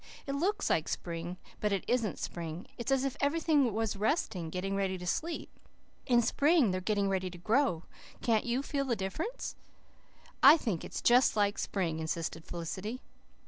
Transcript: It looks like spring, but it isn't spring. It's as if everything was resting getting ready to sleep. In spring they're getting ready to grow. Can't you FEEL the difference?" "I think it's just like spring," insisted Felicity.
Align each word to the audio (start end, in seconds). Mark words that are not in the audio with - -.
It 0.25 0.33
looks 0.33 0.67
like 0.71 0.89
spring, 0.89 1.37
but 1.59 1.71
it 1.71 1.85
isn't 1.87 2.17
spring. 2.17 2.65
It's 2.75 2.91
as 2.91 3.03
if 3.03 3.15
everything 3.21 3.71
was 3.71 3.95
resting 3.95 4.49
getting 4.49 4.75
ready 4.75 4.97
to 4.97 5.05
sleep. 5.05 5.47
In 6.07 6.23
spring 6.23 6.71
they're 6.71 6.81
getting 6.81 7.07
ready 7.07 7.29
to 7.29 7.37
grow. 7.37 7.83
Can't 8.19 8.43
you 8.43 8.63
FEEL 8.63 8.85
the 8.85 8.95
difference?" 8.95 9.55
"I 10.41 10.57
think 10.57 10.83
it's 10.83 11.03
just 11.03 11.35
like 11.35 11.59
spring," 11.59 11.99
insisted 11.99 12.45
Felicity. 12.45 12.99